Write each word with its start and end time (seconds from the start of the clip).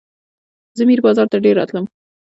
زه 0.77 0.83
میر 0.89 0.99
بازار 1.05 1.27
ته 1.31 1.37
ډېر 1.45 1.55
راتلم. 1.59 1.85